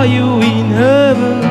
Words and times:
saw 0.00 0.06
you 0.06 0.40
in 0.40 0.66
heaven, 0.70 1.42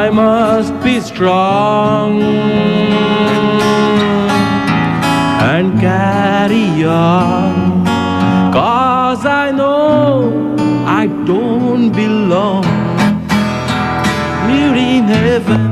I 0.00 0.08
must 0.10 0.72
be 0.82 0.98
strong 1.00 2.22
and 5.52 5.78
carry 5.78 6.84
on. 6.84 7.84
Cause 8.52 9.26
I 9.26 9.50
know 9.50 10.56
I 10.86 11.06
don't 11.26 11.90
belong 11.92 12.64
here 14.48 14.74
in 14.74 15.04
heaven. 15.04 15.67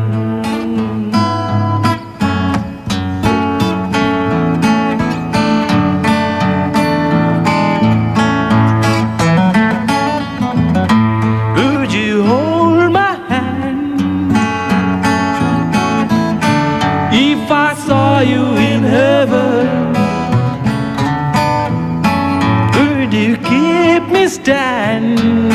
Keep 23.99 24.09
me 24.13 24.29
standing 24.29 25.47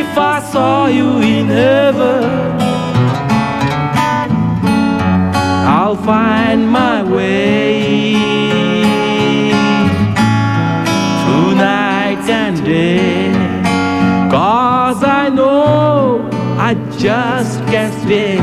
if 0.00 0.16
I 0.16 0.40
saw 0.50 0.86
you 0.86 1.18
in 1.18 1.46
heaven? 1.46 2.24
I'll 5.76 5.96
find 5.96 6.70
my 6.70 7.02
way 7.02 8.14
through 11.20 11.54
night 11.56 12.24
and 12.42 12.64
day. 12.64 13.32
Cause 14.30 15.04
I 15.04 15.28
know 15.28 16.30
I 16.68 16.74
just 16.98 17.58
can't 17.72 17.94
stay 18.02 18.36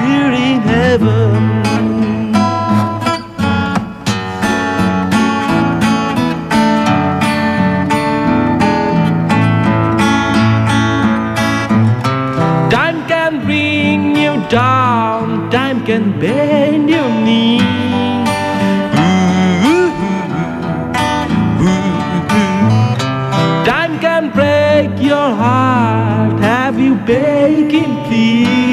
here 0.00 0.32
in 0.48 0.60
heaven. 0.62 1.75
Down, 14.48 15.50
time 15.50 15.84
can 15.84 16.18
bend 16.20 16.88
your 16.88 17.08
knee. 17.08 17.58
Time 23.64 23.98
can 23.98 24.30
break 24.30 25.02
your 25.02 25.30
heart. 25.42 26.38
Have 26.40 26.78
you 26.78 26.94
begging 26.96 28.04
please? 28.04 28.65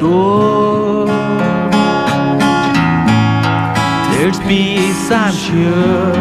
Door, 0.00 1.06
there's 4.12 4.38
peace, 4.40 5.10
I'm 5.10 5.34
sure. 5.34 6.16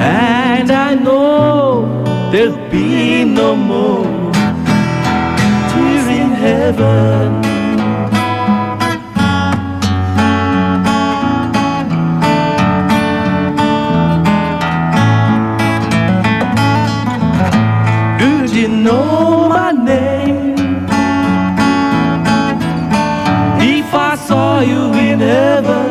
And 0.00 0.70
I 0.70 0.94
know 0.94 2.02
there'll 2.32 2.70
be 2.70 3.24
no 3.24 3.54
more 3.54 4.32
tears 5.70 6.08
in 6.20 6.30
heaven. 6.44 7.48
Did 18.18 18.50
you 18.56 18.68
know 18.68 19.27
saw 24.58 24.64
you 24.64 24.92
in 24.94 25.20
heaven, 25.20 25.90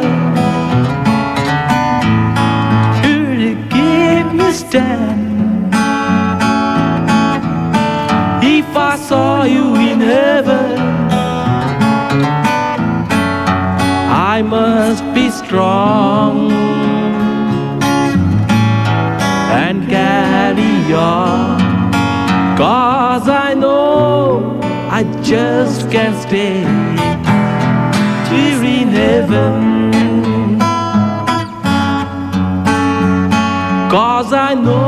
would 3.03 3.39
you 3.39 3.55
give 3.69 4.33
me 4.33 4.51
stand? 4.51 5.73
If 8.43 8.75
I 8.75 8.97
saw 8.97 9.43
you 9.43 9.75
in 9.75 10.01
heaven, 10.01 10.77
I 14.33 14.41
must 14.41 15.03
be 15.13 15.29
strong 15.29 16.51
and 19.63 19.87
carry 19.87 20.93
on. 20.93 21.57
Cause 22.57 23.29
I 23.29 23.53
know 23.53 24.59
I 24.91 25.03
just 25.23 25.89
can't 25.89 26.17
stay 26.27 27.06
heaven. 29.29 30.59
Cause 33.89 34.33
I 34.33 34.53
know 34.53 34.86